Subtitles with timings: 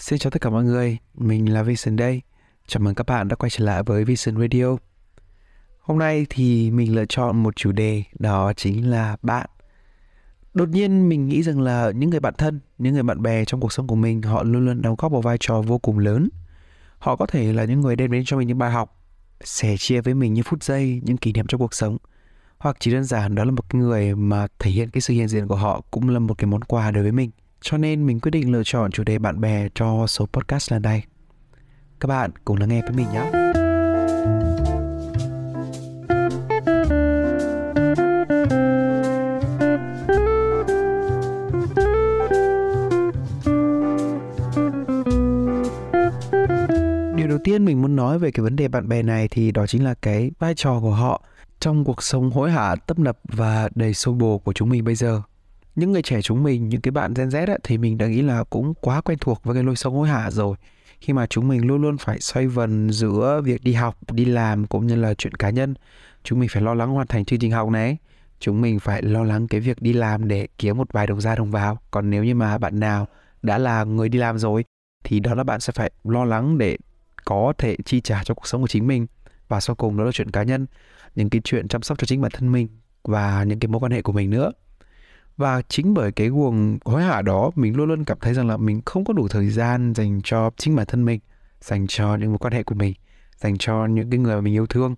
[0.00, 2.22] Xin chào tất cả mọi người, mình là Vision đây.
[2.66, 4.76] Chào mừng các bạn đã quay trở lại với Vision Radio.
[5.80, 9.50] Hôm nay thì mình lựa chọn một chủ đề đó chính là bạn.
[10.54, 13.60] Đột nhiên mình nghĩ rằng là những người bạn thân, những người bạn bè trong
[13.60, 16.28] cuộc sống của mình họ luôn luôn đóng góp một vai trò vô cùng lớn.
[16.98, 19.02] Họ có thể là những người đem đến cho mình những bài học,
[19.44, 21.96] sẻ chia với mình những phút giây, những kỷ niệm trong cuộc sống.
[22.58, 25.48] Hoặc chỉ đơn giản đó là một người mà thể hiện cái sự hiện diện
[25.48, 27.30] của họ cũng là một cái món quà đối với mình.
[27.60, 30.82] Cho nên mình quyết định lựa chọn chủ đề bạn bè cho số podcast lần
[30.82, 31.04] này.
[32.00, 33.30] Các bạn cùng lắng nghe với mình nhé.
[47.16, 49.66] Điều đầu tiên mình muốn nói về cái vấn đề bạn bè này thì đó
[49.66, 51.22] chính là cái vai trò của họ
[51.60, 54.94] trong cuộc sống hối hả, tấp nập và đầy xô bồ của chúng mình bây
[54.94, 55.22] giờ
[55.74, 58.22] những người trẻ chúng mình những cái bạn Gen Z ấy, thì mình đã nghĩ
[58.22, 60.56] là cũng quá quen thuộc với cái lối sống hối hả rồi.
[61.00, 64.66] Khi mà chúng mình luôn luôn phải xoay vần giữa việc đi học đi làm
[64.66, 65.74] cũng như là chuyện cá nhân
[66.24, 67.96] chúng mình phải lo lắng hoàn thành chương trình học này.
[68.40, 71.36] Chúng mình phải lo lắng cái việc đi làm để kiếm một vài đồng ra
[71.36, 71.78] đồng vào.
[71.90, 73.06] Còn nếu như mà bạn nào
[73.42, 74.64] đã là người đi làm rồi
[75.04, 76.76] thì đó là bạn sẽ phải lo lắng để
[77.24, 79.06] có thể chi trả cho cuộc sống của chính mình.
[79.48, 80.66] Và sau cùng đó là chuyện cá nhân
[81.14, 82.68] những cái chuyện chăm sóc cho chính bản thân mình
[83.04, 84.52] và những cái mối quan hệ của mình nữa
[85.40, 88.56] và chính bởi cái guồng hối hả đó, mình luôn luôn cảm thấy rằng là
[88.56, 91.20] mình không có đủ thời gian dành cho chính bản thân mình,
[91.60, 92.94] dành cho những mối quan hệ của mình,
[93.36, 94.94] dành cho những cái người mà mình yêu thương.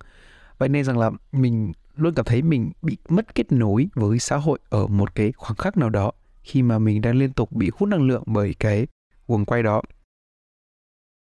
[0.58, 4.36] Vậy nên rằng là mình luôn cảm thấy mình bị mất kết nối với xã
[4.36, 7.70] hội ở một cái khoảng khắc nào đó khi mà mình đang liên tục bị
[7.74, 8.86] hút năng lượng bởi cái
[9.28, 9.82] guồng quay đó.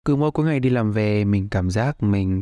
[0.06, 2.42] Cứ mỗi cuối ngày đi làm về, mình cảm giác mình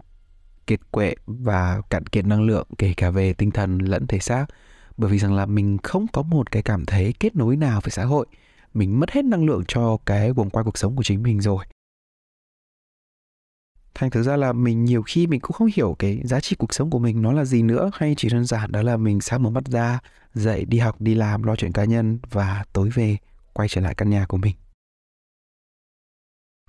[0.68, 4.46] kiệt quệ và cạn kiệt năng lượng, kể cả về tinh thần lẫn thể xác
[4.98, 7.92] bởi vì rằng là mình không có một cái cảm thấy kết nối nào với
[7.92, 8.26] xã hội.
[8.74, 11.66] Mình mất hết năng lượng cho cái vòng quay cuộc sống của chính mình rồi.
[13.94, 16.74] Thành thực ra là mình nhiều khi mình cũng không hiểu cái giá trị cuộc
[16.74, 17.92] sống của mình nó là gì nữa.
[17.94, 20.00] Hay chỉ đơn giản đó là mình sáng mở mắt ra,
[20.34, 23.18] dậy đi học, đi làm, lo chuyện cá nhân và tối về,
[23.54, 24.56] quay trở lại căn nhà của mình.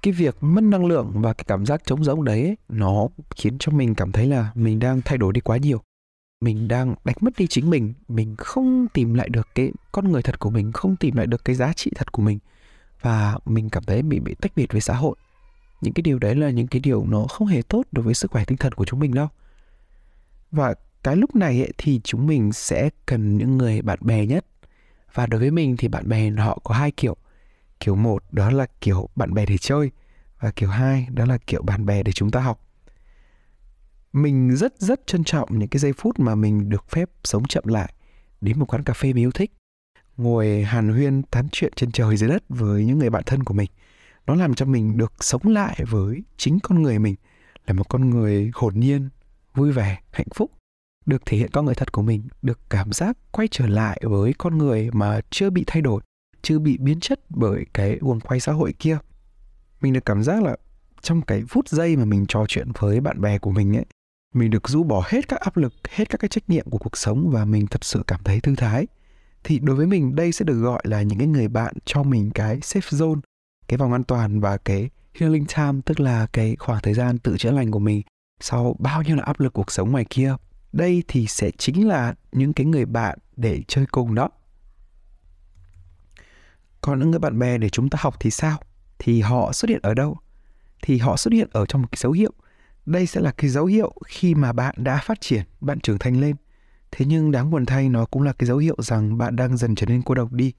[0.03, 3.73] Cái việc mất năng lượng và cái cảm giác trống rỗng đấy nó khiến cho
[3.73, 5.83] mình cảm thấy là mình đang thay đổi đi quá nhiều
[6.47, 10.23] mình đang đánh mất đi chính mình mình không tìm lại được cái con người
[10.23, 12.39] thật của mình không tìm lại được cái giá trị thật của mình.
[13.01, 15.17] Và mình cảm thấy mình bị tách biệt với xã hội.
[15.81, 18.31] Những cái điều đấy là những cái điều nó không hề tốt đối với sức
[18.31, 19.29] khỏe tinh thần của chúng mình đâu.
[20.51, 24.47] Và cái lúc này ấy, thì chúng mình sẽ cần những người bạn bè nhất.
[25.15, 27.17] Và đối với mình thì bạn bè họ có hai kiểu.
[27.81, 29.91] Kiểu một đó là kiểu bạn bè để chơi
[30.41, 32.66] và kiểu hai đó là kiểu bạn bè để chúng ta học
[34.17, 37.65] mình rất rất trân trọng những cái giây phút mà mình được phép sống chậm
[37.67, 37.93] lại,
[38.41, 39.53] đến một quán cà phê mình yêu thích,
[40.17, 43.55] ngồi hàn huyên tán chuyện trên trời dưới đất với những người bạn thân của
[43.55, 43.71] mình.
[44.27, 47.15] Nó làm cho mình được sống lại với chính con người mình,
[47.67, 49.09] là một con người hồn nhiên,
[49.55, 50.51] vui vẻ, hạnh phúc,
[51.07, 54.35] được thể hiện con người thật của mình, được cảm giác quay trở lại với
[54.39, 56.03] con người mà chưa bị thay đổi,
[56.43, 58.99] chưa bị biến chất bởi cái guồng quay xã hội kia.
[59.81, 60.57] Mình được cảm giác là
[61.01, 63.85] trong cái phút giây mà mình trò chuyện với bạn bè của mình ấy
[64.37, 66.97] mình được rũ bỏ hết các áp lực, hết các cái trách nhiệm của cuộc
[66.97, 68.87] sống và mình thật sự cảm thấy thư thái.
[69.45, 72.31] Thì đối với mình, đây sẽ được gọi là những cái người bạn cho mình
[72.31, 73.21] cái safe zone,
[73.69, 77.37] cái vòng an toàn và cái healing time, tức là cái khoảng thời gian tự
[77.39, 78.03] chữa lành của mình
[78.41, 80.35] sau bao nhiêu là áp lực cuộc sống ngoài kia.
[80.73, 84.29] Đây thì sẽ chính là những cái người bạn để chơi cùng đó.
[86.81, 88.59] Còn những người bạn bè để chúng ta học thì sao?
[88.99, 90.17] Thì họ xuất hiện ở đâu?
[90.83, 92.33] Thì họ xuất hiện ở trong một cái dấu hiệu
[92.87, 96.21] đây sẽ là cái dấu hiệu khi mà bạn đã phát triển, bạn trưởng thành
[96.21, 96.37] lên.
[96.91, 99.75] Thế nhưng đáng buồn thay nó cũng là cái dấu hiệu rằng bạn đang dần
[99.75, 100.53] trở nên cô độc đi.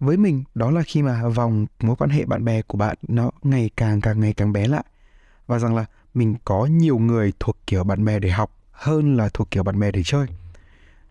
[0.00, 3.30] Với mình, đó là khi mà vòng mối quan hệ bạn bè của bạn nó
[3.42, 4.84] ngày càng càng ngày càng bé lại.
[5.46, 5.84] Và rằng là
[6.14, 9.80] mình có nhiều người thuộc kiểu bạn bè để học hơn là thuộc kiểu bạn
[9.80, 10.26] bè để chơi.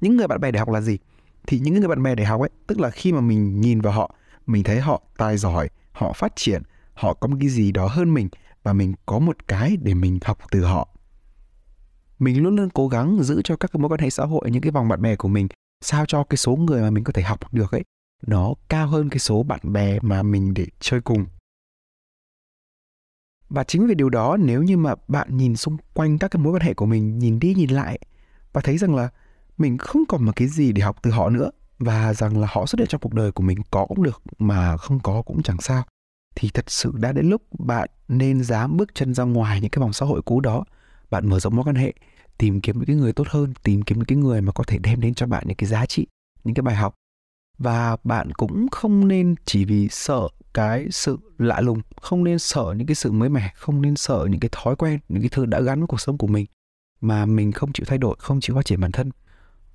[0.01, 0.97] Những người bạn bè để học là gì?
[1.47, 3.93] Thì những người bạn bè để học ấy, tức là khi mà mình nhìn vào
[3.93, 6.61] họ, mình thấy họ tài giỏi, họ phát triển,
[6.93, 8.29] họ có một cái gì đó hơn mình
[8.66, 10.90] và mình có một cái để mình học từ họ.
[12.20, 14.62] Mình luôn luôn cố gắng giữ cho các cái mối quan hệ xã hội, những
[14.62, 15.47] cái vòng bạn bè của mình,
[15.82, 17.84] sao cho cái số người mà mình có thể học được ấy,
[18.28, 21.26] nó cao hơn cái số bạn bè mà mình để chơi cùng.
[23.50, 26.53] Và chính vì điều đó, nếu như mà bạn nhìn xung quanh các cái mối
[26.53, 28.00] quan hệ của mình, nhìn đi nhìn lại
[28.53, 29.09] và thấy rằng là
[29.58, 32.66] mình không còn một cái gì để học từ họ nữa và rằng là họ
[32.66, 35.62] xuất hiện trong cuộc đời của mình có cũng được mà không có cũng chẳng
[35.62, 35.84] sao
[36.35, 39.79] thì thật sự đã đến lúc bạn nên dám bước chân ra ngoài những cái
[39.79, 40.64] vòng xã hội cũ đó.
[41.09, 41.93] Bạn mở rộng mối quan hệ,
[42.37, 44.78] tìm kiếm những cái người tốt hơn, tìm kiếm những cái người mà có thể
[44.78, 46.08] đem đến cho bạn những cái giá trị,
[46.43, 46.96] những cái bài học.
[47.58, 52.73] Và bạn cũng không nên chỉ vì sợ cái sự lạ lùng, không nên sợ
[52.78, 55.46] những cái sự mới mẻ, không nên sợ những cái thói quen, những cái thứ
[55.46, 56.46] đã gắn với cuộc sống của mình
[57.02, 59.11] mà mình không chịu thay đổi, không chịu phát triển bản thân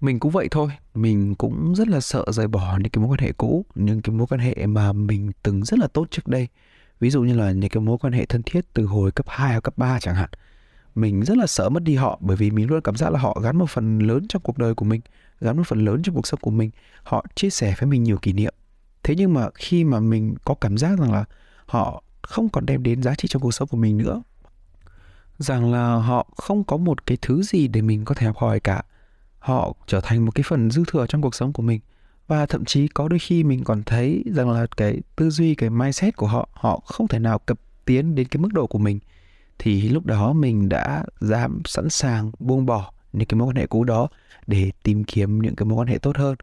[0.00, 0.70] mình cũng vậy thôi.
[0.94, 4.14] Mình cũng rất là sợ rời bỏ những cái mối quan hệ cũ, những cái
[4.14, 6.49] mối quan hệ mà mình từng rất là tốt trước đây.
[7.00, 9.50] Ví dụ như là những cái mối quan hệ thân thiết từ hồi cấp 2
[9.50, 10.31] hoặc cấp 3 chẳng hạn.
[10.94, 13.41] Mình rất là sợ mất đi họ, bởi vì mình luôn cảm giác là họ
[13.43, 15.00] gắn một phần lớn trong cuộc đời của mình,
[15.41, 16.70] gắn một phần lớn trong cuộc sống của mình.
[17.03, 18.55] Họ chia sẻ với mình nhiều kỷ niệm.
[19.03, 21.25] Thế nhưng mà khi mà mình có cảm giác rằng là
[21.67, 24.23] họ không còn đem đến giá trị trong cuộc sống của mình nữa,
[25.38, 28.61] rằng là họ không có một cái thứ gì để mình có thể học hỏi
[28.61, 28.82] cả
[29.41, 31.81] họ trở thành một cái phần dư thừa trong cuộc sống của mình.
[32.27, 35.71] Và thậm chí có đôi khi mình còn thấy rằng là cái tư duy, cái
[35.71, 38.99] mindset của họ họ không thể nào cập tiến đến cái mức độ của mình.
[39.59, 43.67] Thì lúc đó mình đã dám sẵn sàng buông bỏ những cái mối quan hệ
[43.67, 44.09] cũ đó
[44.47, 46.37] để tìm kiếm những cái mối quan hệ tốt hơn.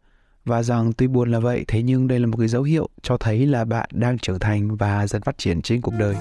[0.44, 3.16] Và rằng tuy buồn là vậy, thế nhưng đây là một cái dấu hiệu cho
[3.16, 6.16] thấy là bạn đang trưởng thành và dần phát triển trên cuộc đời.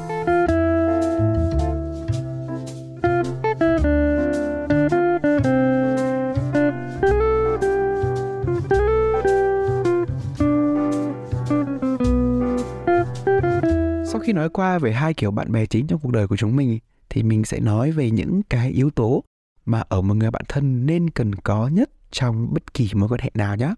[14.28, 16.80] Khi nói qua về hai kiểu bạn bè chính trong cuộc đời của chúng mình
[17.10, 19.24] thì mình sẽ nói về những cái yếu tố
[19.66, 23.22] mà ở một người bạn thân nên cần có nhất trong bất kỳ mối quan
[23.22, 23.74] hệ nào nhé.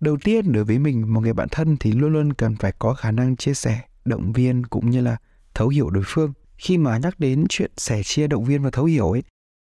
[0.00, 2.94] Đầu tiên đối với mình một người bạn thân thì luôn luôn cần phải có
[2.94, 5.16] khả năng chia sẻ, động viên cũng như là
[5.54, 6.32] thấu hiểu đối phương.
[6.56, 9.22] Khi mà nhắc đến chuyện sẻ chia động viên và thấu hiểu ấy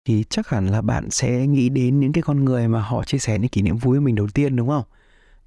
[0.06, 3.18] thì chắc hẳn là bạn sẽ nghĩ đến những cái con người mà họ chia
[3.18, 4.84] sẻ những kỷ niệm vui với mình đầu tiên đúng không?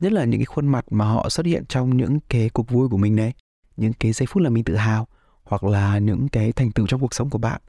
[0.01, 2.89] Nhất là những cái khuôn mặt mà họ xuất hiện trong những cái cuộc vui
[2.89, 3.33] của mình đấy,
[3.77, 5.07] những cái giây phút là mình tự hào,
[5.45, 7.61] hoặc là những cái thành tựu trong cuộc sống của bạn.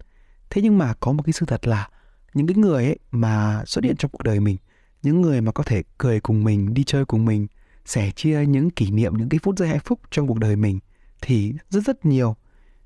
[0.49, 1.89] Thế nhưng mà có một cái sự thật là
[2.33, 4.57] những cái người ấy mà xuất hiện trong cuộc đời mình,
[5.03, 7.47] những người mà có thể cười cùng mình, đi chơi cùng mình,
[7.85, 10.79] sẻ chia những kỷ niệm, những cái phút giây hạnh phúc trong cuộc đời mình
[11.21, 12.35] thì rất rất nhiều.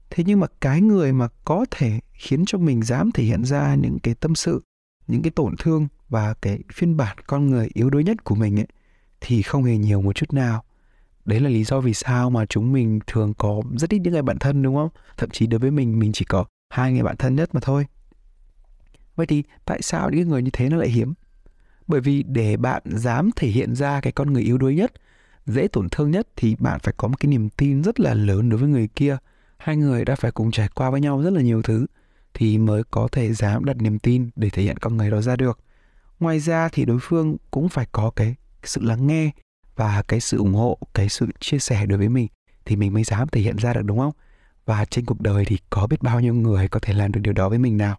[0.09, 3.75] Thế nhưng mà cái người mà có thể khiến cho mình dám thể hiện ra
[3.75, 4.61] những cái tâm sự,
[5.07, 8.59] những cái tổn thương và cái phiên bản con người yếu đuối nhất của mình
[8.59, 8.67] ấy,
[9.21, 10.63] thì không hề nhiều một chút nào
[11.25, 14.21] đấy là lý do vì sao mà chúng mình thường có rất ít những người
[14.21, 14.89] bạn thân, đúng không?
[15.17, 17.85] Thậm chí đối với mình mình chỉ có hai người bạn thân nhất mà thôi.
[19.15, 21.13] Vậy thì tại sao những người như thế nó lại hiếm?
[21.87, 24.93] Bởi vì để bạn dám thể hiện ra cái con người yếu đuối nhất,
[25.45, 28.49] dễ tổn thương nhất thì bạn phải có một cái niềm tin rất là lớn
[28.49, 29.17] đối với người kia.
[29.57, 31.85] Hai người đã phải cùng trải qua với nhau rất là nhiều thứ
[32.33, 35.35] thì mới có thể dám đặt niềm tin để thể hiện con người đó ra
[35.35, 35.59] được.
[36.19, 39.31] Ngoài ra thì đối phương cũng phải có cái sự lắng nghe
[39.75, 42.27] và cái sự ủng hộ, cái sự chia sẻ đối với mình
[42.65, 44.13] thì mình mới dám thể hiện ra được, đúng không?
[44.65, 47.33] Và trên cuộc đời thì có biết bao nhiêu người có thể làm được điều
[47.33, 47.95] đó với mình nào?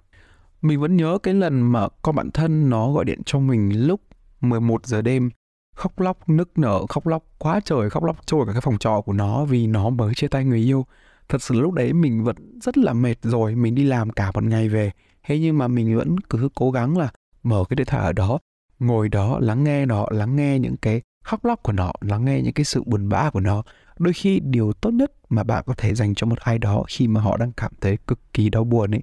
[0.63, 4.01] Mình vẫn nhớ cái lần mà con bạn thân nó gọi điện cho mình lúc
[4.41, 5.31] 11 giờ đêm,
[5.75, 9.01] khóc lóc, nức nở, khóc lóc quá trời, khóc lóc trôi cả cái phòng trọ
[9.01, 10.87] của nó vì nó mới chia tay người yêu.
[11.29, 14.45] Thật sự lúc đấy mình vẫn rất là mệt rồi, mình đi làm cả một
[14.45, 14.91] ngày về.
[15.27, 17.09] Thế nhưng mà mình vẫn cứ cố gắng là
[17.43, 18.39] mở cái điện thoại ở đó,
[18.79, 22.41] ngồi đó lắng nghe nó, lắng nghe những cái khóc lóc của nó, lắng nghe
[22.43, 23.63] những cái sự buồn bã của nó.
[23.99, 27.09] Đôi khi điều tốt nhất mà bạn có thể dành cho một ai đó khi
[27.09, 29.03] mà họ đang cảm thấy cực kỳ đau buồn ấy,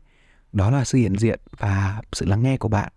[0.51, 2.91] đó là sự hiện diện và sự lắng nghe của bạn.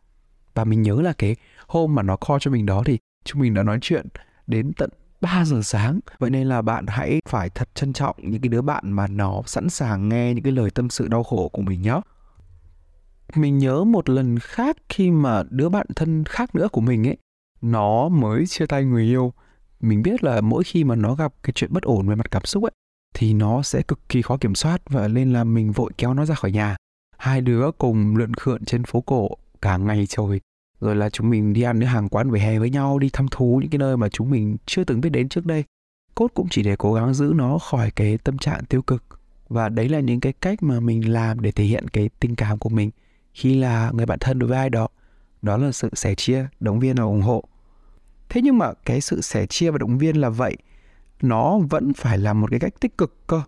[0.55, 1.37] Và mình nhớ là cái
[1.67, 4.07] hôm mà nó call cho mình đó thì chúng mình đã nói chuyện
[4.47, 4.91] đến tận
[5.21, 6.01] 3 giờ sáng.
[6.19, 9.43] Vậy nên là bạn hãy phải thật trân trọng những cái đứa bạn mà nó
[9.47, 12.01] sẵn sàng nghe những cái lời tâm sự đau khổ của mình nhé
[13.35, 17.17] Mình nhớ một lần khác khi mà đứa bạn thân khác nữa của mình ấy
[17.63, 19.33] nó mới chia tay người yêu.
[19.81, 22.45] Mình biết là mỗi khi mà nó gặp cái chuyện bất ổn về mặt cảm
[22.45, 22.73] xúc ấy,
[23.15, 26.25] thì nó sẽ cực kỳ khó kiểm soát và nên là mình vội kéo nó
[26.25, 26.77] ra khỏi nhà.
[27.17, 29.29] Hai đứa cùng lượn khượn trên phố cổ
[29.63, 30.41] cả ngày trời,
[30.81, 33.29] rồi là chúng mình đi ăn những hàng quán vỉa hè với nhau, đi thăm
[33.29, 35.65] thú những cái nơi mà chúng mình chưa từng biết đến trước đây.
[36.15, 39.05] Cốt cũng chỉ để cố gắng giữ nó khỏi cái tâm trạng tiêu cực.
[39.49, 42.59] Và đấy là những cái cách mà mình làm để thể hiện cái tình cảm
[42.59, 42.91] của mình
[43.35, 44.89] khi là người bạn thân đối với ai đó.
[45.43, 47.45] Đó là sự sẻ chia, động viên và ủng hộ
[48.33, 50.57] thế nhưng mà cái sự sẻ chia và động viên là vậy,
[51.23, 53.43] nó vẫn phải là một cái cách tích cực cơ.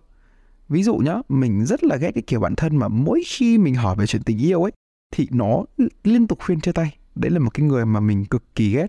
[0.69, 3.75] Ví dụ nhá, mình rất là ghét cái kiểu bản thân mà mỗi khi mình
[3.75, 4.71] hỏi về chuyện tình yêu ấy,
[5.11, 5.63] thì nó
[6.03, 6.97] liên tục khuyên chia tay.
[7.15, 8.87] Đấy là một cái người mà mình cực kỳ ghét.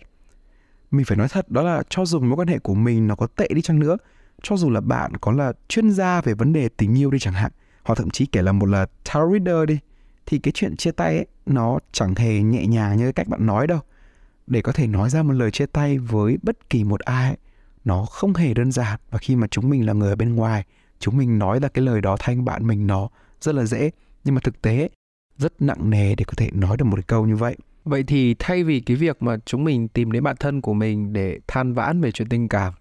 [0.90, 3.26] Mình phải nói thật, đó là cho dù mối quan hệ của mình nó có
[3.26, 3.96] tệ đi chăng nữa,
[4.42, 7.34] cho dù là bạn có là chuyên gia về vấn đề tình yêu đi chẳng
[7.34, 9.78] hạn, hoặc thậm chí kể là một là tarot reader đi,
[10.26, 13.46] thì cái chuyện chia tay ấy, nó chẳng hề nhẹ nhàng như cái cách bạn
[13.46, 13.80] nói đâu
[14.46, 17.36] để có thể nói ra một lời chia tay với bất kỳ một ai
[17.84, 19.00] nó không hề đơn giản.
[19.10, 20.64] Và khi mà chúng mình là người ở bên ngoài
[20.98, 23.08] chúng mình nói ra cái lời đó thanh bạn mình nó
[23.40, 23.90] rất là dễ.
[24.24, 24.88] Nhưng mà thực tế
[25.36, 27.56] rất nặng nề để có thể nói được một cái câu như vậy.
[27.84, 31.12] Vậy thì thay vì cái việc mà chúng mình tìm đến bạn thân của mình
[31.12, 32.72] để than vãn về chuyện tình cảm,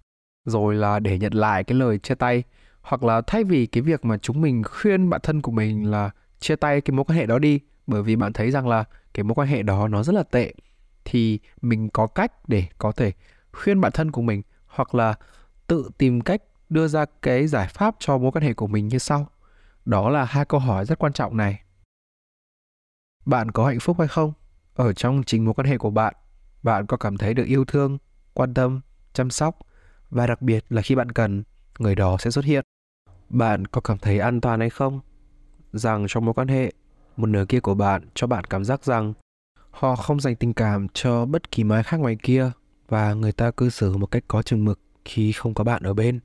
[0.46, 2.44] rồi là để nhận lại cái lời chia tay,
[2.82, 6.10] hoặc là thay vì cái việc mà chúng mình khuyên bạn thân của mình là
[6.40, 9.24] chia tay cái mối quan hệ đó đi, bởi vì bạn thấy rằng là cái
[9.24, 10.54] mối quan hệ đó nó rất là tệ,
[11.06, 13.12] thì mình có cách để có thể
[13.52, 15.14] khuyên bản thân của mình hoặc là
[15.68, 18.98] tự tìm cách đưa ra cái giải pháp cho mối quan hệ của mình như
[18.98, 19.28] sau.
[19.86, 21.62] Đó là hai câu hỏi rất quan trọng này.
[23.26, 24.34] Bạn có hạnh phúc hay không?
[24.76, 26.16] Ở trong chính mối quan hệ của bạn,
[26.64, 27.98] bạn có cảm thấy được yêu thương,
[28.34, 28.82] quan tâm,
[29.14, 29.60] chăm sóc
[30.10, 31.44] và đặc biệt là khi bạn cần,
[31.80, 32.66] người đó sẽ xuất hiện.
[33.30, 35.00] Bạn có cảm thấy an toàn hay không?
[35.74, 36.72] Rằng trong mối quan hệ,
[37.18, 39.14] một nửa kia của bạn cho bạn cảm giác rằng
[39.76, 42.52] họ không dành tình cảm cho bất kỳ mái khác ngoài kia
[42.88, 45.94] và người ta cư xử một cách có chừng mực khi không có bạn ở
[45.94, 46.20] bên.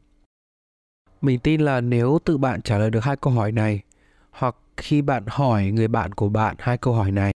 [1.20, 3.82] Mình tin là nếu tự bạn trả lời được hai câu hỏi này,
[4.30, 7.32] hoặc khi bạn hỏi người bạn của bạn hai câu hỏi này,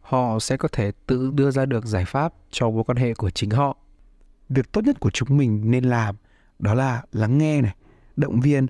[0.00, 3.30] họ sẽ có thể tự đưa ra được giải pháp cho mối quan hệ của
[3.30, 3.76] chính họ.
[4.48, 6.16] Việc tốt nhất của chúng mình nên làm
[6.58, 7.74] đó là lắng nghe này,
[8.16, 8.66] động viên,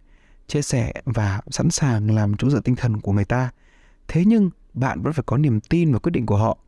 [0.47, 3.51] chia sẻ và sẵn sàng làm chỗ dựa tinh thần của người ta.
[4.09, 6.59] Thế nhưng bạn vẫn phải có niềm tin vào quyết định của họ.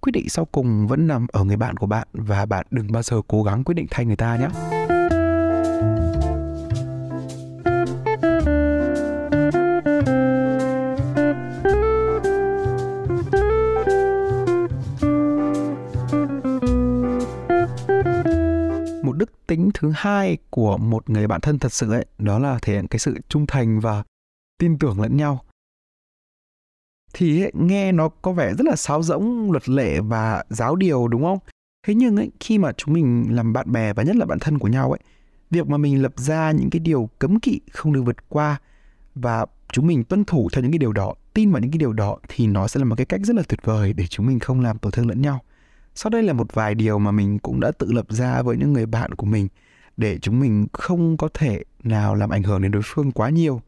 [0.00, 3.02] Quyết định sau cùng vẫn nằm ở người bạn của bạn và bạn đừng bao
[3.02, 4.48] giờ cố gắng quyết định thay người ta nhé.
[19.02, 22.58] Một đức tính thứ hai của một người bạn thân thật sự ấy, đó là
[22.62, 24.02] thể hiện cái sự trung thành và
[24.58, 25.40] tin tưởng lẫn nhau
[27.12, 31.08] thì ấy, nghe nó có vẻ rất là sáo rỗng luật lệ và giáo điều
[31.08, 31.38] đúng không
[31.86, 34.58] thế nhưng ấy khi mà chúng mình làm bạn bè và nhất là bạn thân
[34.58, 35.00] của nhau ấy
[35.50, 38.60] việc mà mình lập ra những cái điều cấm kỵ không được vượt qua
[39.14, 41.92] và chúng mình tuân thủ theo những cái điều đó tin vào những cái điều
[41.92, 44.38] đó thì nó sẽ là một cái cách rất là tuyệt vời để chúng mình
[44.38, 45.40] không làm tổn thương lẫn nhau
[45.94, 48.72] sau đây là một vài điều mà mình cũng đã tự lập ra với những
[48.72, 49.48] người bạn của mình
[49.96, 53.60] để chúng mình không có thể nào làm ảnh hưởng đến đối phương quá nhiều.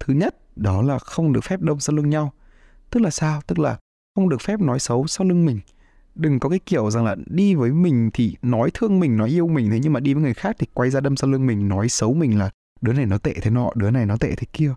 [0.00, 2.32] Thứ nhất, đó là không được phép đâm sau lưng nhau.
[2.90, 3.40] Tức là sao?
[3.46, 3.78] Tức là
[4.14, 5.60] không được phép nói xấu sau lưng mình.
[6.14, 9.48] Đừng có cái kiểu rằng là đi với mình thì nói thương mình, nói yêu
[9.48, 11.68] mình thế nhưng mà đi với người khác thì quay ra đâm sau lưng mình,
[11.68, 14.46] nói xấu mình là đứa này nó tệ thế nọ, đứa này nó tệ thế
[14.52, 14.74] kia.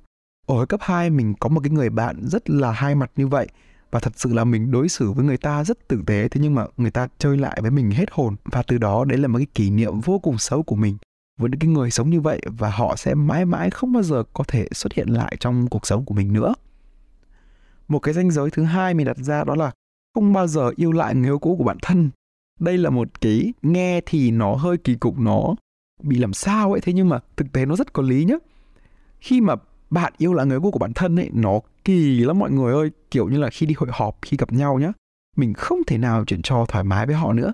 [0.47, 3.47] Ở cấp 2 mình có một cái người bạn rất là hai mặt như vậy
[3.91, 6.55] và thật sự là mình đối xử với người ta rất tử tế thế nhưng
[6.55, 9.37] mà người ta chơi lại với mình hết hồn và từ đó đấy là một
[9.37, 10.97] cái kỷ niệm vô cùng xấu của mình
[11.39, 14.23] với những cái người sống như vậy và họ sẽ mãi mãi không bao giờ
[14.33, 16.53] có thể xuất hiện lại trong cuộc sống của mình nữa
[17.91, 19.71] một cái ranh giới thứ hai mình đặt ra đó là
[20.13, 22.09] không bao giờ yêu lại người yêu cũ của bản thân.
[22.59, 25.55] Đây là một cái nghe thì nó hơi kỳ cục nó
[26.03, 28.35] bị làm sao ấy, thế nhưng mà thực tế nó rất có lý nhá.
[29.19, 29.55] Khi mà
[29.89, 32.91] bạn yêu lại người cũ của bản thân ấy, nó kỳ lắm mọi người ơi,
[33.11, 34.91] kiểu như là khi đi hội họp, khi gặp nhau nhá,
[35.35, 37.53] mình không thể nào chuyện trò thoải mái với họ nữa.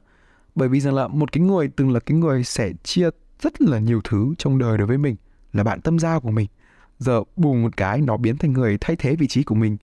[0.56, 3.10] Bởi vì rằng là một cái người, từng là cái người sẻ chia
[3.42, 5.16] rất là nhiều thứ trong đời đối với mình,
[5.54, 6.48] là bạn tâm giao của mình.
[7.00, 9.78] Giờ bùng một cái, nó biến thành người thay thế vị trí của mình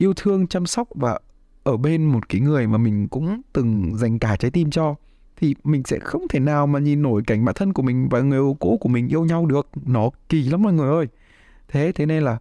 [0.00, 1.18] yêu thương, chăm sóc và
[1.62, 4.94] ở bên một cái người mà mình cũng từng dành cả trái tim cho,
[5.36, 8.20] thì mình sẽ không thể nào mà nhìn nổi cảnh bản thân của mình và
[8.20, 9.68] người yêu cũ của mình yêu nhau được.
[9.86, 11.06] Nó kỳ lắm mọi người ơi.
[11.68, 12.38] Thế thế nên là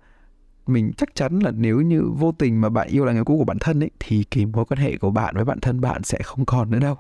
[0.68, 3.46] mình chắc chắn là nếu như vô tình mà bạn yêu là người cũ của
[3.46, 6.18] bản thân ấy, thì cái mối quan hệ của bạn với bản thân bạn sẽ
[6.24, 6.98] không còn nữa đâu.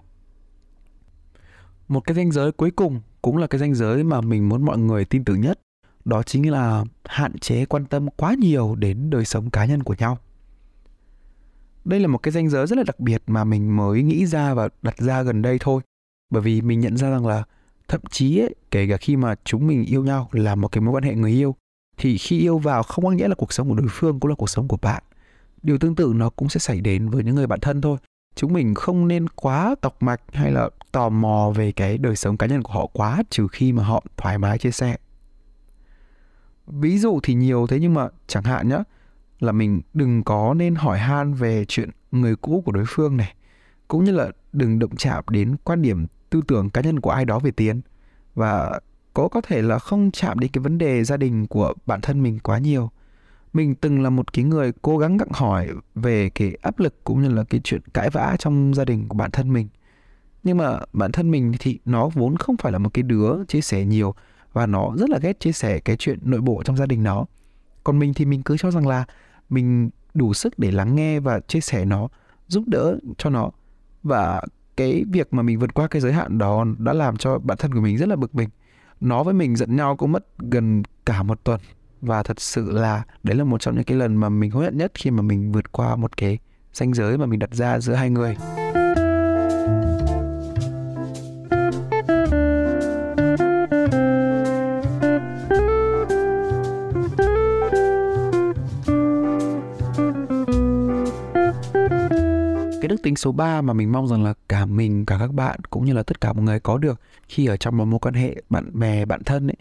[1.87, 4.77] Một cái ranh giới cuối cùng cũng là cái ranh giới mà mình muốn mọi
[4.77, 5.59] người tin tưởng nhất,
[6.05, 9.95] đó chính là hạn chế quan tâm quá nhiều đến đời sống cá nhân của
[9.99, 10.17] nhau
[11.89, 14.53] đây là một cái danh giới rất là đặc biệt mà mình mới nghĩ ra
[14.53, 15.81] và đặt ra gần đây thôi.
[16.29, 17.43] Bởi vì mình nhận ra rằng là
[17.87, 20.93] thậm chí ấy, kể cả khi mà chúng mình yêu nhau là một cái mối
[20.93, 21.55] quan hệ người yêu
[21.97, 24.35] thì khi yêu vào không có nghĩa là cuộc sống của đối phương cũng là
[24.35, 25.03] cuộc sống của bạn.
[25.63, 27.97] Điều tương tự nó cũng sẽ xảy đến với những người bạn thân thôi.
[28.35, 32.37] Chúng mình không nên quá tọc mạch hay là tò mò về cái đời sống
[32.37, 34.97] cá nhân của họ quá trừ khi mà họ thoải mái chia sẻ.
[36.67, 38.83] Ví dụ thì nhiều thế nhưng mà chẳng hạn nhá
[39.39, 43.35] là mình đừng có nên hỏi han về chuyện người cũ của đối phương này,
[43.87, 47.25] cũng như là đừng động chạm đến quan điểm tư tưởng cá nhân của ai
[47.25, 47.81] đó về tiền.
[48.35, 48.79] Và
[49.13, 52.23] có có thể là không chạm đến cái vấn đề gia đình của bản thân
[52.23, 52.89] mình quá nhiều.
[53.53, 57.21] Mình từng là một cái người cố gắng gặng hỏi về cái áp lực cũng
[57.21, 59.67] như là cái chuyện cãi vã trong gia đình của bản thân mình.
[60.43, 63.61] Nhưng mà bản thân mình thì nó vốn không phải là một cái đứa chia
[63.61, 64.13] sẻ nhiều
[64.53, 67.25] và nó rất là ghét chia sẻ cái chuyện nội bộ trong gia đình nó.
[67.83, 69.05] Còn mình thì mình cứ cho rằng là
[69.49, 72.07] mình đủ sức để lắng nghe và chia sẻ nó,
[72.47, 73.51] giúp đỡ cho nó.
[74.03, 74.41] Và
[74.77, 77.73] cái việc mà mình vượt qua cái giới hạn đó đã làm cho bản thân
[77.73, 78.49] của mình rất là bực mình.
[78.99, 81.59] Nó với mình giận nhau cũng mất gần cả một tuần.
[82.01, 84.77] Và thật sự là đấy là một trong những cái lần mà mình hối hận
[84.77, 86.37] nhất khi mà mình vượt qua một cái
[86.73, 88.37] ranh giới mà mình đặt ra giữa hai người.
[102.99, 105.85] Đức tính số 3 mà mình mong rằng là cả mình, cả các bạn cũng
[105.85, 108.35] như là tất cả mọi người có được khi ở trong một mối quan hệ
[108.49, 109.55] bạn bè, bạn thân ấy,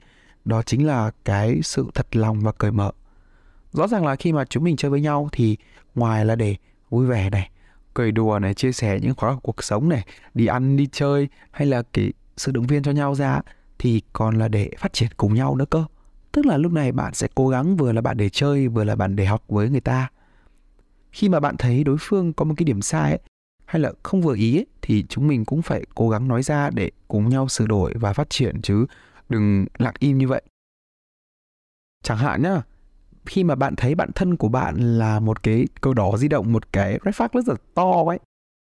[0.44, 2.90] đó chính là cái sự thật lòng và cởi mở.
[3.72, 5.56] Rõ ràng là khi mà chúng mình chơi với nhau thì
[5.94, 6.56] ngoài là để
[6.90, 7.50] vui vẻ này,
[7.94, 10.04] cười đùa này, chia sẻ những khóa cuộc sống này,
[10.34, 13.40] đi ăn, đi chơi hay là cái sự động viên cho nhau ra,
[13.78, 15.84] thì còn là để phát triển cùng nhau nữa cơ.
[16.32, 18.96] Tức là lúc này bạn sẽ cố gắng vừa là bạn để chơi, vừa là
[18.96, 20.08] bạn để học với người ta
[21.12, 23.20] khi mà bạn thấy đối phương có một cái điểm sai ấy,
[23.64, 26.70] hay là không vừa ý ấy, thì chúng mình cũng phải cố gắng nói ra
[26.70, 28.86] để cùng nhau sửa đổi và phát triển chứ.
[29.28, 30.42] Đừng lặng im như vậy.
[32.02, 32.62] Chẳng hạn nhá
[33.28, 36.52] khi mà bạn thấy bạn thân của bạn là một cái câu đỏ di động
[36.52, 38.18] một cái red flag rất là to ấy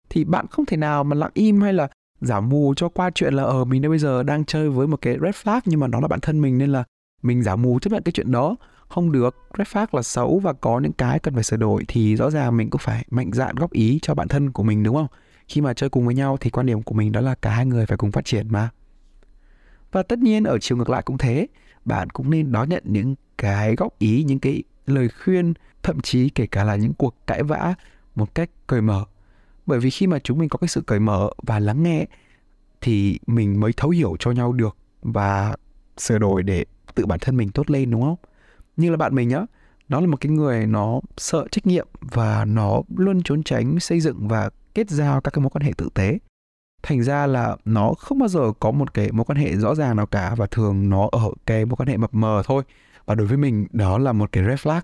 [0.08, 1.88] thì bạn không thể nào mà lặng im hay là
[2.20, 5.02] giả mù cho qua chuyện là ở ờ, mình bây giờ đang chơi với một
[5.02, 6.84] cái red flag nhưng mà nó là bạn thân mình nên là
[7.22, 8.56] mình giả mù chấp nhận cái chuyện đó.
[8.88, 12.16] Không được, red flag là xấu và có những cái cần phải sửa đổi thì
[12.16, 14.94] rõ ràng mình cũng phải mạnh dạn góp ý cho bạn thân của mình, đúng
[14.94, 15.06] không?
[15.48, 17.66] Khi mà chơi cùng với nhau thì quan điểm của mình đó là cả hai
[17.66, 18.70] người phải cùng phát triển mà.
[19.92, 21.46] Và tất nhiên ở chiều ngược lại cũng thế.
[21.84, 26.28] Bạn cũng nên đón nhận những cái góp ý, những cái lời khuyên, thậm chí
[26.28, 27.74] kể cả là những cuộc cãi vã
[28.14, 29.04] một cách cởi mở.
[29.66, 32.06] Bởi vì khi mà chúng mình có cái sự cởi mở và lắng nghe
[32.80, 35.56] thì mình mới thấu hiểu cho nhau được và
[35.98, 36.64] sửa đổi để
[36.96, 38.16] tự bản thân mình tốt lên, đúng không?
[38.76, 39.40] Như là bạn mình nhá,
[39.88, 44.00] nó là một cái người nó sợ trách nhiệm và nó luôn trốn tránh xây
[44.00, 46.18] dựng và kết giao các cái mối quan hệ tử tế.
[46.82, 49.96] Thành ra là nó không bao giờ có một cái mối quan hệ rõ ràng
[49.96, 52.62] nào cả và thường nó ở cái mối quan hệ mập mờ thôi.
[53.06, 54.80] Và đối với mình, đó là một cái red flag.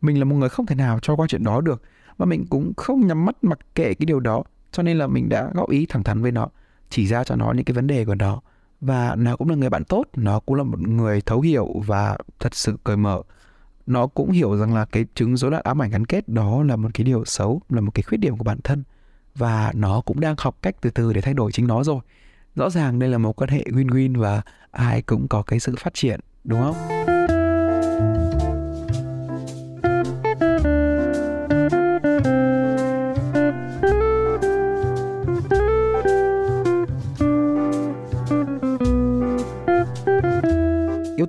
[0.00, 1.82] Mình là một người không thể nào cho qua chuyện đó được
[2.16, 4.42] và mình cũng không nhắm mắt mặc kệ cái điều đó,
[4.72, 6.48] cho nên là mình đã góp ý thẳng thắn với nó,
[6.90, 8.40] chỉ ra cho nó những cái vấn đề của nó
[8.82, 12.18] và nó cũng là người bạn tốt, nó cũng là một người thấu hiểu và
[12.40, 13.22] thật sự cởi mở.
[13.86, 16.76] Nó cũng hiểu rằng là cái chứng rối loạn ám ảnh gắn kết đó là
[16.76, 18.82] một cái điều xấu, là một cái khuyết điểm của bản thân.
[19.34, 22.00] Và nó cũng đang học cách từ từ để thay đổi chính nó rồi.
[22.54, 25.94] Rõ ràng đây là một quan hệ win-win và ai cũng có cái sự phát
[25.94, 27.11] triển, đúng không?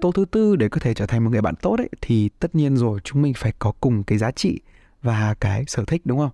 [0.04, 2.56] Tố thứ tư để có thể trở thành một người bạn tốt ấy thì tất
[2.56, 4.60] nhiên rồi chúng mình phải có cùng cái giá trị
[5.02, 6.32] và cái sở thích đúng không?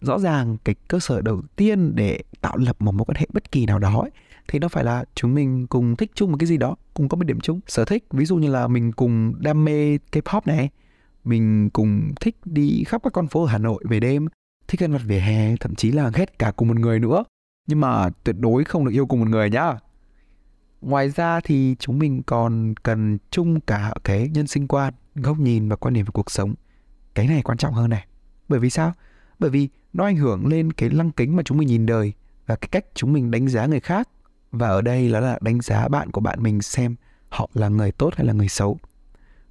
[0.00, 3.52] Rõ ràng cái cơ sở đầu tiên để tạo lập một mối quan hệ bất
[3.52, 4.10] kỳ nào đó ấy,
[4.48, 7.16] thì nó phải là chúng mình cùng thích chung một cái gì đó cùng có
[7.16, 7.60] một điểm chung.
[7.66, 10.70] Sở thích ví dụ như là mình cùng đam mê K-pop này
[11.24, 14.26] mình cùng thích đi khắp các con phố ở Hà Nội về đêm
[14.68, 17.24] thích ăn vặt về hè thậm chí là ghét cả cùng một người nữa.
[17.66, 19.78] Nhưng mà tuyệt đối không được yêu cùng một người nhá
[20.84, 25.68] ngoài ra thì chúng mình còn cần chung cả cái nhân sinh quan, góc nhìn
[25.68, 26.54] và quan điểm về cuộc sống.
[27.14, 28.06] Cái này quan trọng hơn này.
[28.48, 28.92] Bởi vì sao?
[29.38, 32.12] Bởi vì nó ảnh hưởng lên cái lăng kính mà chúng mình nhìn đời
[32.46, 34.08] và cái cách chúng mình đánh giá người khác.
[34.50, 36.96] Và ở đây đó là đánh giá bạn của bạn mình xem
[37.28, 38.78] họ là người tốt hay là người xấu.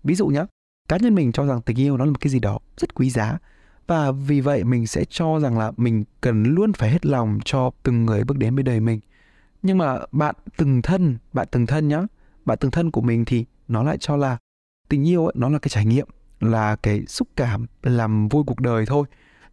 [0.03, 0.45] Ví dụ nhé
[0.89, 3.09] cá nhân mình cho rằng tình yêu nó là một cái gì đó rất quý
[3.09, 3.37] giá.
[3.87, 7.71] Và vì vậy mình sẽ cho rằng là mình cần luôn phải hết lòng cho
[7.83, 8.99] từng người bước đến bên đời mình
[9.63, 12.01] nhưng mà bạn từng thân bạn từng thân nhá.
[12.45, 14.37] Bạn từng thân của mình thì nó lại cho là
[14.89, 16.07] tình yêu ấy, nó là cái trải nghiệm
[16.39, 19.05] là cái xúc cảm làm vui cuộc đời thôi.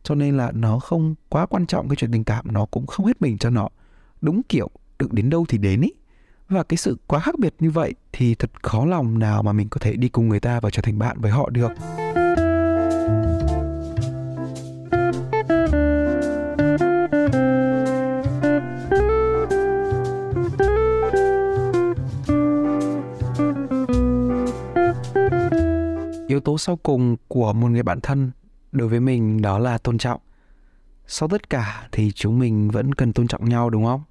[0.02, 3.06] Cho nên là nó không quá quan trọng cái chuyện tình cảm nó cũng không
[3.06, 3.68] hết mình cho nó.
[4.20, 5.92] Đúng kiểu được đến đâu thì đến ý.
[6.48, 9.68] Và cái sự quá khác biệt như vậy thì thật khó lòng nào mà mình
[9.68, 11.72] có thể đi cùng người ta và trở thành bạn với họ được.
[26.40, 28.30] Yếu tố sau cùng của một người bạn thân
[28.72, 30.20] đối với mình đó là tôn trọng.
[31.06, 34.02] Sau tất cả thì chúng mình vẫn cần tôn trọng nhau đúng không?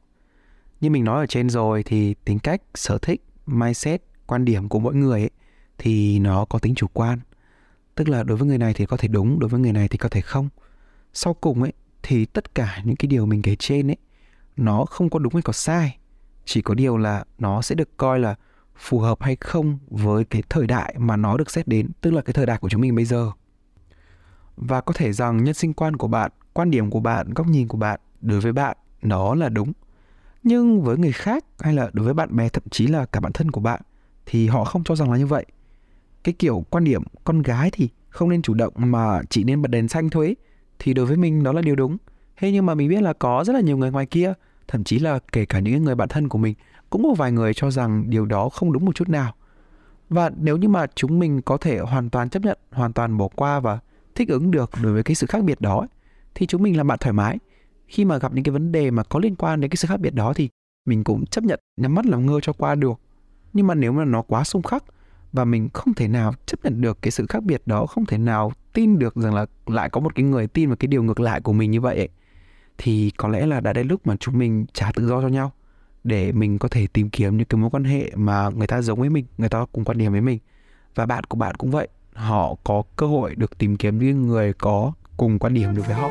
[0.81, 4.79] Như mình nói ở trên rồi thì tính cách sở thích mindset quan điểm của
[4.79, 5.29] mỗi người ấy,
[5.77, 7.19] thì nó có tính chủ quan.
[7.95, 9.97] Tức là đối với người này thì có thể đúng đối với người này thì
[9.97, 10.49] có thể không.
[11.13, 13.97] Sau cùng ấy thì tất cả những cái điều mình kể trên ấy
[14.57, 15.97] nó không có đúng hay có sai.
[16.45, 18.35] Chỉ có điều là nó sẽ được coi là
[18.79, 22.21] phù hợp hay không với cái thời đại mà nó được xét đến, tức là
[22.21, 23.31] cái thời đại của chúng mình bây giờ.
[24.55, 27.67] Và có thể rằng nhân sinh quan của bạn, quan điểm của bạn, góc nhìn
[27.67, 29.73] của bạn đối với bạn nó là đúng.
[30.43, 33.33] Nhưng với người khác hay là đối với bạn bè, thậm chí là cả bản
[33.33, 33.81] thân của bạn
[34.25, 35.45] thì họ không cho rằng là như vậy.
[36.23, 39.71] Cái kiểu quan điểm con gái thì không nên chủ động mà chỉ nên bật
[39.71, 40.35] đèn xanh thôi ấy.
[40.79, 41.97] thì đối với mình đó là điều đúng.
[42.37, 44.33] Thế nhưng mà mình biết là có rất là nhiều người ngoài kia
[44.69, 46.55] thậm chí là kể cả những người bạn thân của mình
[46.89, 49.33] cũng có vài người cho rằng điều đó không đúng một chút nào.
[50.09, 53.27] Và nếu như mà chúng mình có thể hoàn toàn chấp nhận hoàn toàn bỏ
[53.27, 53.79] qua và
[54.15, 55.87] thích ứng được đối với cái sự khác biệt đó
[56.35, 57.37] thì chúng mình làm bạn thoải mái.
[57.87, 59.99] Khi mà gặp những cái vấn đề mà có liên quan đến cái sự khác
[59.99, 60.49] biệt đó thì
[60.85, 62.99] mình cũng chấp nhận nhắm mắt làm ngơ cho qua được.
[63.53, 64.83] Nhưng mà nếu mà nó quá xung khắc
[65.33, 68.17] và mình không thể nào chấp nhận được cái sự khác biệt đó không thể
[68.17, 71.19] nào tin được rằng là lại có một cái người tin vào cái điều ngược
[71.19, 72.09] lại của mình như vậy ấy,
[72.81, 75.51] thì có lẽ là đã đến lúc mà chúng mình trả tự do cho nhau,
[76.03, 78.99] để mình có thể tìm kiếm những cái mối quan hệ mà người ta giống
[78.99, 80.39] với mình, người ta cùng quan điểm với mình
[80.95, 84.53] và bạn của bạn cũng vậy, họ có cơ hội được tìm kiếm những người
[84.53, 86.09] có cùng quan điểm được với họ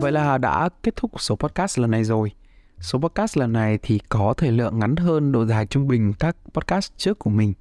[0.00, 2.32] Vậy là đã kết thúc số podcast lần này rồi.
[2.80, 6.36] Số podcast lần này thì có thời lượng ngắn hơn độ dài trung bình các
[6.54, 7.52] podcast trước của mình.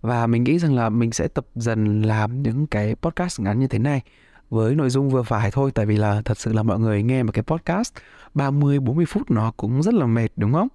[0.00, 3.66] Và mình nghĩ rằng là mình sẽ tập dần làm những cái podcast ngắn như
[3.66, 4.00] thế này
[4.50, 7.22] với nội dung vừa phải thôi tại vì là thật sự là mọi người nghe
[7.22, 7.92] một cái podcast
[8.34, 10.68] 30 40 phút nó cũng rất là mệt đúng không?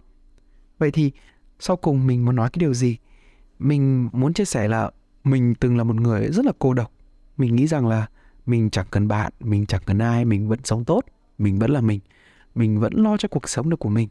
[0.77, 1.11] Vậy thì
[1.59, 2.97] sau cùng mình muốn nói cái điều gì?
[3.59, 4.91] Mình muốn chia sẻ là
[5.23, 6.91] mình từng là một người rất là cô độc.
[7.37, 8.07] Mình nghĩ rằng là
[8.45, 11.05] mình chẳng cần bạn, mình chẳng cần ai, mình vẫn sống tốt,
[11.37, 11.99] mình vẫn là mình
[12.55, 14.09] mình vẫn lo cho cuộc sống được của mình.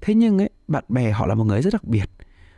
[0.00, 2.10] Thế nhưng ấy, bạn bè họ là một người rất đặc biệt.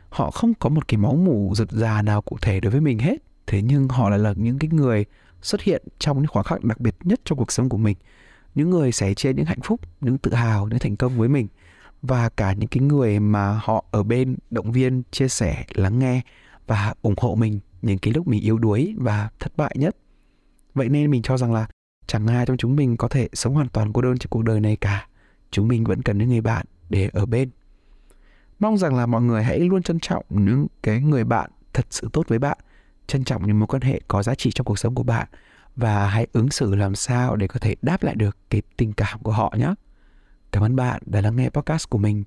[0.09, 2.99] Họ không có một cái máu mủ rực rà nào cụ thể đối với mình
[2.99, 3.15] hết.
[3.47, 5.05] Thế nhưng họ lại là những cái người
[5.41, 7.97] xuất hiện trong những khoảnh khắc đặc biệt nhất trong cuộc sống của mình.
[8.55, 11.47] Những người sẻ chia những hạnh phúc, những tự hào, những thành công với mình.
[12.01, 16.21] Và cả những cái người mà họ ở bên động viên, chia sẻ, lắng nghe
[16.67, 19.95] và ủng hộ mình những cái lúc mình yếu đuối và thất bại nhất.
[20.73, 21.67] Vậy nên mình cho rằng là
[22.09, 24.59] chẳng ai trong chúng mình có thể sống hoàn toàn cô đơn trên cuộc đời
[24.59, 25.07] này cả.
[25.51, 27.49] Chúng mình vẫn cần những người bạn để ở bên.
[28.59, 32.09] Mong rằng là mọi người hãy luôn trân trọng những cái người bạn thật sự
[32.13, 32.57] tốt với bạn.
[33.07, 35.27] Trân trọng những mối quan hệ có giá trị trong cuộc sống của bạn.
[35.75, 39.19] Và hãy ứng xử làm sao để có thể đáp lại được cái tình cảm
[39.19, 39.73] của họ nhé.
[40.51, 42.23] Cảm ơn bạn đã lắng nghe podcast của mình.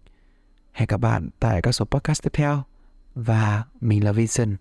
[0.72, 2.62] Hẹn gặp bạn tại các số podcast tiếp theo.
[3.14, 4.56] Và mình là Vincent.